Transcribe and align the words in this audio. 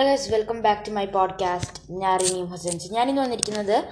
Hello 0.00 0.08
guys 0.08 0.34
welcome 0.34 0.62
back 0.62 0.86
to 0.86 0.90
my 0.90 1.04
podcast 1.04 1.92
ഞാൻ 1.92 2.20
റിനീം 2.20 2.46
ഹസൻസ്. 2.46 2.92
ഞാനിന്ന് 2.92 3.22
വന്നിരിക്കുന്നത് 3.22 3.84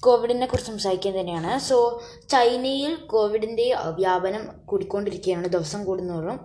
കോവിഡിനെ 0.00 0.46
കുറിച്ച് 0.46 0.70
സംസാരിക്കാൻ 0.70 1.20
തന്നെയാണ്. 1.20 1.58
സോ 1.58 2.02
ചൈനയിൽ 2.28 2.94
കോവിഡിന്റെ 2.94 3.74
വ്യാപനം 3.94 4.48
കൂടിക്കൊണ്ടിരിക്കുകയാണ്. 4.64 5.48
ദിവസം 5.48 5.84
കൂടുന്നതോറും 5.84 6.40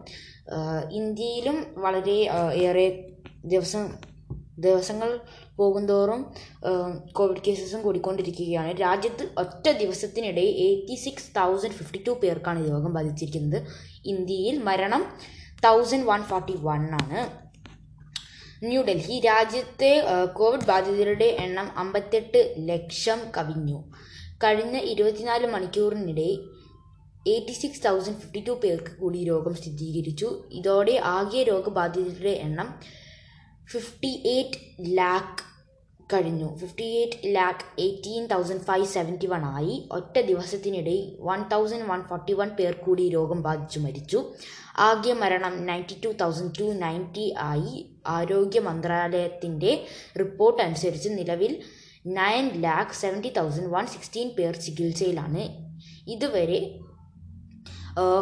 ഇന്ത്യയിലും 0.92 1.66
വളരെ 1.78 2.18
ഏറെ 2.54 3.10
ദിവസം 3.46 3.90
ദിവസങ്ങൾ 4.58 5.20
പോകുന്തോറും 5.58 6.34
കോവിഡ് 7.12 7.42
കേസസും 7.48 7.82
കൂടിക്കൊണ്ടിരിക്കുകയാണ്. 7.82 8.82
രാജ്യത്ത് 8.82 9.30
ഒറ്റ 9.38 9.70
ദിവസത്തിനിടെ 9.70 10.42
eighty 10.42 10.96
six 10.96 11.36
thousand 11.36 11.74
fifty 11.74 12.04
two 12.08 12.12
പേർക്കാണ് 12.12 12.72
രോഗം 12.72 12.94
ബാധിച്ചിരിക്കുന്നത്. 12.94 13.68
ഇന്ത്യയിൽ 14.06 14.64
മരണം 14.64 15.06
തൗസൻഡ് 15.66 16.06
വൺ 16.06 16.24
ഫോർട്ടി 16.24 16.56
വൺ 16.58 16.94
ആണ്. 16.94 17.49
ന്യൂഡൽഹി 18.64 19.20
രാജ്യത്തെ 19.20 20.04
കോവിഡ് 20.34 20.66
ബാധിതരുടെ 20.66 21.26
എണ്ണം 21.26 21.78
അമ്പത്തെട്ട് 21.78 22.56
ലക്ഷം 22.70 23.20
കവിഞ്ഞു. 23.38 23.84
കഴിഞ്ഞ 24.44 24.78
ഇരുപത്തിനാല് 24.78 25.48
മണിക്കൂറിനിടെ 25.48 26.30
eighty 27.28 27.52
six 27.52 27.84
thousand 27.86 28.18
fifty 28.18 28.44
two 28.48 28.52
പേർക്ക് 28.64 28.92
കൂടി 29.00 29.24
രോഗം 29.26 29.56
സ്ഥിരീകരിച്ചു. 29.56 30.44
ഇതോടെ 30.52 31.02
ആകെ 31.04 31.44
രോഗബാധിതരുടെ 31.44 32.30
എണ്ണം 32.30 32.80
ഫിഫ്റ്റി 33.72 34.12
എയ്റ്റ് 34.26 34.60
ലാക്ക് 34.98 35.49
കഴിഞ്ഞു. 36.14 36.48
Fifty 36.58 36.86
eight 37.00 37.36
lakh 37.36 37.82
eighteen 37.82 38.24
thousand 38.28 38.64
five 38.68 38.86
seventy 38.86 39.28
one 39.34 39.44
ആയി. 39.46 39.76
ഒറ്റ 39.92 40.16
ദിവസത്തിനിടയിൽ 40.30 41.06
one 41.28 41.42
thousand 41.54 41.88
one 41.92 42.02
forty 42.10 42.34
one 42.34 42.50
പേർ 42.60 42.74
കൂടി 42.86 43.10
രോഗം 43.10 43.42
ബാധിച്ചു 43.42 43.80
മരിച്ചു. 43.80 44.20
ആകെ 44.78 45.14
മരണം 45.14 45.66
ninety 45.66 45.98
two 46.06 46.10
thousand 46.22 46.56
two 46.60 46.68
ninety 46.86 47.26
ആയി. 47.52 47.76
ആരോഗ്യ 48.08 48.60
മന്ത്രാലയത്തിന്റെ 48.60 49.72
റിപ്പോർട്ട് 50.20 50.62
അനുസരിച്ച് 50.64 51.10
നിലവിൽ 51.10 51.54
nine 52.20 52.46
lakh 52.62 52.92
seventy 52.92 53.32
thousand 53.38 53.72
one 53.76 53.88
sixteen 53.88 54.30
പേർ 54.38 54.56
ചികിത്സയിലാണ്. 54.66 55.44
ഇതുവരെ 56.10 56.60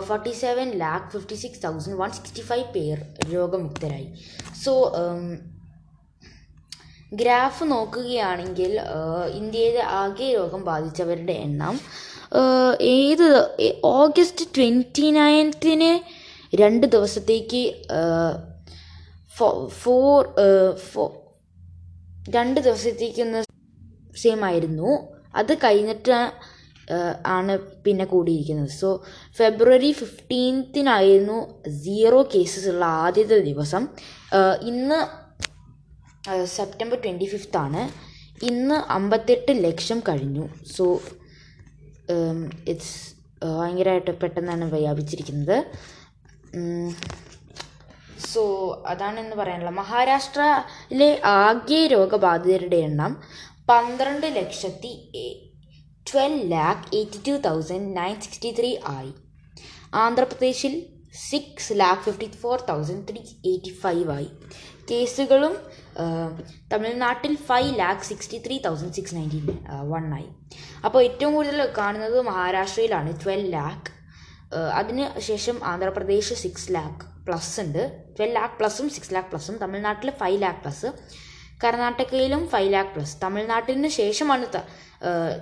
forty 0.08 0.32
seven 0.32 0.68
lakh 0.84 1.12
fifty 1.12 1.36
six 1.36 1.64
thousand 1.64 1.98
one 2.00 2.12
sixty 2.12 2.42
five 2.42 2.68
പേർ 2.74 2.98
രോഗമുക്തരായി. 3.34 4.08
സോ 4.64 4.74
ഗ്രാഫ് 7.14 7.64
നോക്കുകയാണെങ്കിൽ 7.64 8.80
ഇന്ത്യയിലെ 9.34 9.84
ആകെ 9.84 10.34
രോഗം 10.34 10.66
ബാധിച്ചവരുടെ 10.66 11.32
എണ്ണം 11.32 11.80
ഏത് 12.82 13.50
ഓഗസ്റ്റ് 13.84 14.46
ട്വന്റി 14.58 15.12
നയൻത്തിന് 15.12 16.00
രണ്ട് 16.56 16.88
ദിവസത്തേക്ക് 16.88 17.76
ഫോർ 19.70 20.34
ഫോ- 20.76 21.14
രണ്ട് 22.30 22.60
ദിവസത്തേക്കൊന്ന് 22.60 23.44
സെയിം 24.18 24.46
ആയിരുന്നു. 24.46 25.08
അത് 25.36 25.54
കഴിഞ്ഞിട്ട് 25.54 26.32
ആണ് 27.26 27.58
പിന്നെ 27.58 28.06
കൂടിയിരിക്കുന്നത്. 28.06 28.70
സോ 28.70 29.04
ഫെബ്രുവരി 29.38 29.92
ഫിഫ്റ്റീൻത്തിനായിരുന്നു 29.92 31.64
സീറോ 31.70 32.30
കേസസ് 32.36 32.68
ഉള്ള 32.68 32.86
ആദ്യത്തെ 32.86 33.40
ദിവസം. 33.40 33.88
ഇന്ന് 34.62 35.27
സെപ്റ്റംബർ 36.46 36.98
ട്വന്റി 37.06 37.26
ഫിഫ്ത്ത് 37.26 37.58
ആണ് 37.58 37.82
ഇന്ന് 38.46 38.76
അമ്പത്തെട്ട് 38.76 39.64
ലക്ഷം 39.64 40.00
കഴിഞ്ഞു. 40.00 40.46
സോ 40.76 41.02
ഇറ്റ്സ് 42.68 42.96
ഭയങ്കരമായിട്ട് 43.44 44.12
പെട്ടെന്നാണ് 44.12 44.66
വ്യാപിച്ചിരിക്കുന്നത്. 44.66 45.58
സോ 48.34 48.44
അതാണ് 48.88 49.20
എന്ന് 49.20 49.36
പറയാനുള്ളത്. 49.36 49.76
മഹാരാഷ്ട്രയിലെ 49.76 51.22
ആകെ 51.24 51.88
രോഗബാധിതരുടെ 51.88 52.76
എണ്ണം 52.76 53.22
പന്ത്രണ്ട് 53.70 54.28
ലക്ഷത്തി 54.28 54.94
twelve 56.12 56.52
lakh 56.52 56.96
eighty 56.96 57.20
two 57.28 57.32
thousand 57.32 57.98
nine 57.98 58.22
sixty 58.22 58.56
three 58.60 58.78
ആയി. 58.88 59.14
ആന്ധ്രാപ്രദേശിൽ 59.94 60.86
six 61.30 61.74
lakh 61.74 62.02
fifty 62.02 62.26
four 62.26 62.60
thousand 62.70 63.08
three 63.10 63.20
eighty 63.52 63.74
five 63.84 64.10
ആയി. 64.12 64.30
കേസുകളും 64.92 65.58
തമിഴ്നാട്ടിൽ 66.72 67.34
five 67.50 67.72
lakh 67.80 68.08
sixty 68.10 68.38
three 68.46 68.56
thousand 68.66 68.96
six 68.98 69.16
ninety 69.16 69.40
one 69.92 70.06
ആയി. 70.18 70.28
അപ്പോൾ 70.86 71.00
ഏറ്റവും 71.08 71.32
കൂടുതൽ 71.38 71.62
കാണുന്നത് 71.78 72.18
മഹാരാഷ്ട്രയിലാണ് 72.30 73.12
ട്വൽവ് 73.24 73.54
ലാക്ക് 73.54 73.92
അതിന് 74.80 75.06
ശേഷം 75.30 75.58
ആന്ധ്രാപ്രദേശ് 75.72 76.36
സിക്സ് 76.44 76.70
ലാക്ക് 76.76 77.06
പ്ലസ് 77.28 77.56
ഉണ്ട്. 77.62 77.82
ട്വൽവ് 78.18 78.36
ലാക്ക് 78.36 78.56
പ്ലസും 78.60 78.90
സിക്സ് 78.98 79.14
ലാക്ക് 79.14 79.30
പ്ലസും 79.30 79.56
തമിഴ്നാട്ടിൽ 79.64 80.12
ഫൈവ് 80.22 80.40
ലാക്ക് 80.44 80.62
പ്ലസ് 80.66 80.90
കർണാടകയിലും 81.64 82.42
ഫൈവ് 82.54 82.70
ലാക്ക് 82.74 82.92
പ്ലസ് 82.96 83.16
തമിഴ്നാട്ടിന് 83.24 83.90
ശേഷമാണ് 84.02 84.46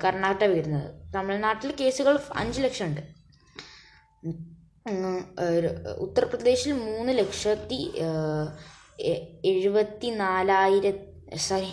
കർണാടക 0.03 0.47
വരുന്നത്. 0.53 0.87
തമിഴ്നാട്ടിൽ 1.15 1.71
കേസുകൾ 1.79 2.15
അഞ്ച് 2.41 2.61
ലക്ഷം 2.65 2.85
ഉണ്ട്. 2.85 3.03
ഉത്തർപ്രദേശിൽ 6.05 6.73
മൂന്ന് 6.87 7.11
ലക്ഷത്തി 7.19 7.79
എഴുപത്തി 9.51 10.09
നാലായിരം 10.23 10.97
സോറി 11.47 11.69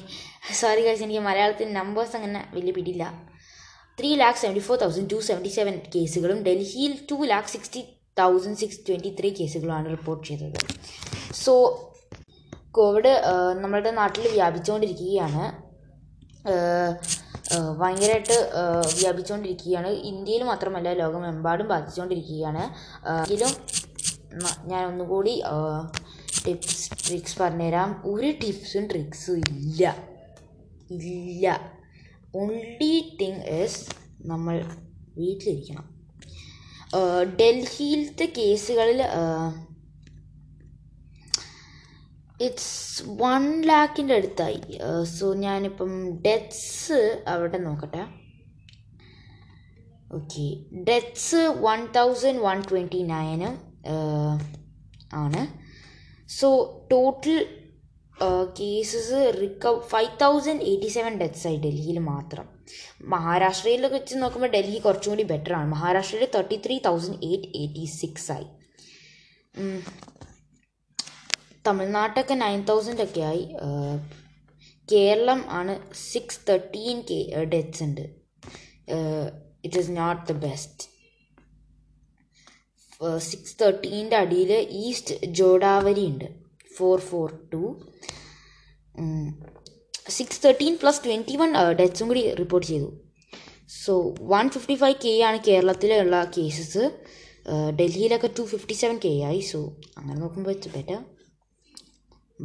സോറി 0.60 0.80
കഴിച്ച് 0.84 1.04
എനിക്ക് 1.06 1.22
മലയാളത്തിൽ 1.28 1.68
നമ്പേഴ്സ് 1.72 2.16
അങ്ങനെ 2.18 2.40
വലിയ 2.54 2.72
പിടിയില്ല. 2.76 3.04
Three 3.98 4.10
lakh 4.22 4.40
seventy 4.42 4.62
four 4.66 4.76
thousand 4.82 5.10
two 5.12 5.18
seventy 5.28 5.50
seven 5.58 5.74
കേസുകളും 5.94 6.38
ഡൽഹിയിൽ 6.46 6.92
two 7.10 7.16
lakh 7.32 7.50
sixty 7.54 7.82
thousand 8.20 8.58
six 8.62 8.80
twenty 8.88 9.10
three 9.18 9.30
കേസുകളുമാണ് 9.40 9.86
report 9.96 10.24
ചെയ്തത്. 10.28 10.60
സോ 11.44 11.52
കോവിഡ് 12.78 13.12
നമ്മളുടെ 13.62 13.92
നാട്ടിൽ 14.00 14.26
വ്യാപിച്ചുകൊണ്ടിരിക്കുകയാണ് 14.36 15.44
ഭയങ്കരമായിട്ട് 17.80 18.36
വ്യാപിച്ചുകൊണ്ടിരിക്കുകയാണ് 19.00 19.90
ഇന്ത്യയിൽ 20.10 20.42
മാത്രമല്ല 20.50 20.92
ലോകമെമ്പാടും 21.02 21.68
ബാധിച്ചുകൊണ്ടിരിക്കുകയാണ് 21.74 22.62
എങ്കിലും 23.22 23.52
ഞാൻ 24.70 24.82
ഒന്നുകൂടി 24.90 25.34
ടിപ്സ് 26.46 27.08
ട്രിക്സ് 27.08 27.38
പറഞ്ഞുതരാം. 27.42 28.02
ഒരു 28.04 28.30
ടിപ്സും 28.42 28.84
ട്രിക്സും 28.90 29.36
ഇല്ല. 29.38 29.96
ഇല്ല. 30.90 31.72
ഓൺലി 32.36 33.16
തിങ് 33.20 33.42
ഇസ് 33.42 33.86
നമ്മൾ 34.20 34.64
വീട്ടിലിരിക്കണം. 35.16 35.86
ഡൽഹിയിലത്തെ 37.40 38.32
കേസുകളിൽ 38.38 39.02
ഇറ്റ്സ് 42.40 43.02
വൺ 43.06 43.62
ലാക്കിന്റെ 43.62 44.14
അടുത്തായി. 44.14 44.60
സോ 45.04 45.34
ഞാനിപ്പം 45.34 45.92
ഡെത്ത്സ് 46.22 47.24
അവിടെ 47.28 47.58
നോക്കട്ടെ. 47.58 48.04
Okay 50.12 50.46
deaths 50.88 51.36
one 51.36 51.86
thousand 51.96 52.40
one 52.40 52.62
twenty 52.70 53.02
nine 53.02 53.50
ആണ്. 55.14 55.61
So 56.28 56.48
total 56.92 57.38
cases 58.58 59.20
recover 59.40 59.80
five 59.92 60.10
thousand 60.20 60.64
eighty 60.70 60.86
seven 60.86 61.12
deaths 61.18 61.46
ആയി 61.46 61.56
ഡൽഹിയിൽ 61.56 61.98
മാത്രം. 61.98 62.46
മഹാരാഷ്ട്രയിൽ 63.14 63.86
വെച്ച് 63.86 64.14
നോക്കുമ്പോൾ 64.22 64.50
ഡൽഹി 64.50 64.78
കുറച്ചും 64.78 65.12
കൂടി 65.12 65.22
ബെറ്റർ 65.22 65.52
ആണ്. 65.52 65.68
മഹാരാഷ്ട്രയിൽ 65.70 66.28
thirty 66.34 66.56
three 66.66 66.78
thousand 66.86 67.20
eight 67.30 67.48
eighty 67.60 67.84
six 67.84 68.32
ആയി 68.32 68.48
തമിഴ്നാട്ടൊക്കെ 71.66 72.34
നയൻ 72.34 72.62
തൗസൻഡ് 72.62 73.02
ഒക്കെ 73.02 73.20
ആയി. 73.20 73.44
കേരളം 74.92 75.44
ആണ് 75.48 75.74
സിക്സ് 76.12 76.40
തേർട്ടീൻ 76.48 77.00
കെ 77.10 77.44
ഡെത്ത്സ് 77.54 77.82
ഉണ്ട്. 77.82 78.04
It 79.64 79.78
is 79.78 79.90
not 79.96 80.22
the 80.32 80.34
best 80.46 80.91
six 83.28 83.56
തേർട്ടീന്റെ 83.60 84.16
അടിയിൽ 84.22 84.52
ഈസ്റ്റ് 84.84 85.14
ജോഡാവരി 85.38 86.04
ഉണ്ട്. 86.12 86.28
Four 86.76 86.98
four 87.10 87.28
two 87.52 87.62
six 90.18 90.40
thirteen 90.44 90.74
plus 90.82 91.02
twenty 91.04 91.36
one 91.42 91.50
ഡെത്ത്സും 91.80 92.08
കൂടി 92.10 92.22
റിപ്പോർട്ട് 92.42 92.68
ചെയ്തു. 92.72 92.88
So 93.84 93.92
one 94.34 94.46
fifty 94.54 94.76
five 94.82 94.96
K 95.04 95.14
ആണ് 95.28 95.38
കേരളത്തിലുള്ള 95.48 96.16
കേസസ് 96.36 96.84
ഡൽഹിയിലൊക്കെ 97.78 98.28
ടു 98.38 98.42
ഫിഫ്റ്റി 98.52 98.74
സെവൻ 98.82 98.96
കെ 99.04 99.12
ആയി. 99.28 99.40
സോ 99.52 99.60
അങ്ങനെ 99.98 100.18
നോക്കുമ്പോൾ 100.22 100.52
it's 100.56 100.72
better 100.76 100.98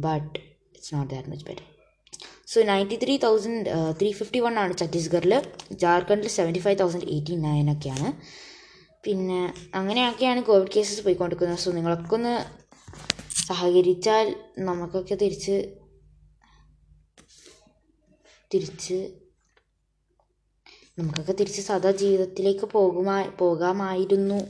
but 0.06 0.32
it's 0.76 0.92
not 0.94 1.10
that 1.14 1.30
much 1.32 1.46
better 1.48 1.64
so 2.52 2.58
ninety 2.72 2.96
three 3.04 3.14
thousand 3.26 3.64
three 4.00 4.10
fifty 4.18 4.40
one 4.44 4.54
ആണ് 4.62 4.74
ഛത്തീസ്ഗഡിൽ 4.80 5.34
ജാർഖണ്ഡിൽ 5.84 6.30
seventy 6.38 6.62
five 6.66 6.78
thousand 6.82 7.08
eighty 7.14 7.36
nine 7.46 7.66
ഒക്കെയാണ്. 7.74 8.08
പിന്നെ 9.04 9.40
അങ്ങനെയൊക്കെയാണ് 9.74 10.40
കോവിഡ് 10.42 10.74
കേസസ് 10.76 11.04
പോയിക്കൊണ്ടിരിക്കുന്നത്. 11.04 11.58
സോ 11.58 11.70
നിങ്ങളൊക്കെ 11.70 12.14
ഒന്ന് 12.14 12.34
സഹകരിച്ചാൽ 13.46 14.26
നമുക്കൊക്കെ 14.60 15.14
തിരിച്ച് 15.14 15.56
തിരിച്ച് 18.50 18.98
നമുക്കൊക്കെ 20.98 21.32
തിരിച്ച് 21.32 21.60
സദാ 21.60 21.90
ജീവിതത്തിലേക്ക് 21.92 22.66
പോകുമാ 22.66 23.16
പോകാമായിരുന്നു. 23.38 24.40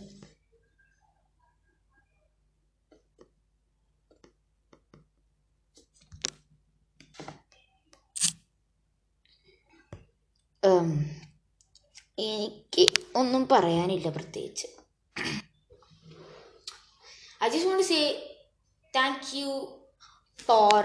എനിക്ക് 12.18 12.84
ഒന്നും 13.16 13.42
പറയാനില്ല 13.48 14.08
പ്രത്യേകിച്ച് 14.08 14.68
I 17.44 17.48
say 17.82 18.04
thank 18.94 19.34
you 19.34 19.50
for 20.38 20.76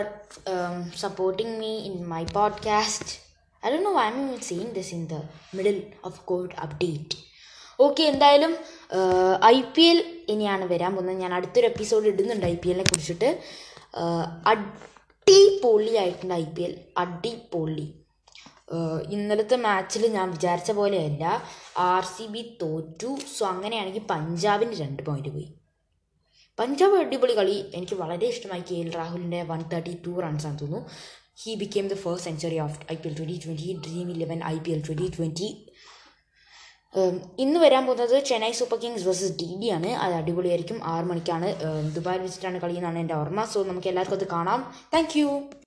um, 0.47 0.91
supporting 0.93 1.51
me 1.59 1.73
in 1.85 1.95
my 2.07 2.23
podcast. 2.25 3.19
I 3.63 3.69
don't 3.69 3.83
know 3.83 3.93
why 3.93 4.05
I'm 4.07 4.17
even 4.23 4.41
saying 4.41 4.73
this 4.73 4.91
in 4.91 5.07
the 5.07 5.21
middle 5.53 5.81
of 6.03 6.25
COVID 6.25 6.53
update. 6.65 7.13
Okay 7.79 8.03
എന്തായാലും 8.03 8.51
ഐ 9.45 9.57
പി 9.75 9.83
എൽ 9.83 9.99
ഇനിയാണ് 10.29 10.65
വരാൻ 10.65 10.91
പോകുന്നത് 10.95 11.15
ഞാൻ 11.15 11.33
അടുത്തൊരു 11.33 11.67
എപ്പിസോഡ് 11.67 12.05
ഇടുന്നുണ്ട് 12.07 12.45
ഐ 12.45 12.55
പി 12.55 12.69
എല്ലിനെ 12.69 12.85
കുറിച്ചിട്ട് 12.89 13.29
അടിപൊളിയായിട്ടുണ്ട് 14.51 16.33
I 16.33 16.45
P 16.55 16.61
L 16.61 16.73
അടിപൊളി 16.97 17.87
ഇന്നലത്തെ 19.15 19.57
മാച്ചിൽ 19.65 20.03
ഞാൻ 20.17 20.27
വിചാരിച്ച 20.35 20.71
പോലെയല്ല. 20.79 21.23
ആർ 21.89 22.05
സി 22.13 22.25
ബി 22.35 22.41
തോറ്റു. 22.61 23.11
സോ 23.35 23.43
അങ്ങനെയാണെങ്കിൽ 23.53 24.05
പഞ്ചാബിന് 24.13 24.75
രണ്ട് 24.83 25.03
പോയിന്റ് 25.09 25.33
പോയി. 25.35 25.49
പഞ്ചാബ് 26.59 26.95
അടിപൊളി 27.03 27.33
കളി. 27.39 27.57
എനിക്ക് 27.77 27.95
വളരെ 28.03 28.25
ഇഷ്ടമായി 28.33 28.63
കെ 28.69 28.75
എൽ 28.83 28.89
രാഹുലിന്റെ 28.97 29.41
വൺ 29.51 29.61
തേർട്ടി 29.73 29.93
ടു 30.05 30.13
റൺസ് 30.25 30.47
ആണ് 30.49 30.59
തോന്നുന്നു. 30.61 30.89
He 31.43 31.53
became 31.61 31.85
the 31.93 31.95
first 32.03 32.25
century 32.27 32.57
of 32.65 32.79
I 32.93 32.95
P 33.03 33.07
L 33.09 33.15
twenty 33.19 33.37
twenty 33.45 33.69
Dream 33.85 34.09
Eleven 34.15 34.39
I 34.55 34.57
P 34.65 34.71
L 34.75 34.81
twenty 34.87 35.07
twenty 35.17 35.49
ഇന്ന് 37.43 37.59
വരാൻ 37.61 37.83
പോകുന്നത് 37.85 38.15
Chennai 38.29 38.51
Super 38.57 38.77
Kings 38.81 39.05
versus 39.07 39.35
D 39.39 39.47
D 39.61 39.67
ആണ്. 39.77 39.91
അത് 40.03 40.13
അടിപൊളിയായിരിക്കും. 40.19 40.77
ആറ് 40.91 41.05
മണിക്കാണ് 41.11 41.47
ദുബായിൽ 41.95 42.21
വെച്ചിട്ടാണ് 42.25 42.57
കളി 42.63 42.75
എന്നാണ് 42.81 42.99
എന്റെ 43.03 43.15
ഓർമ്മ. 43.21 43.43
സോ 43.53 43.63
നമുക്ക് 43.69 43.89
എല്ലാവർക്കും 43.91 44.19
അത് 44.19 44.27
കാണാം. 44.35 44.61
താങ്ക് 44.93 45.15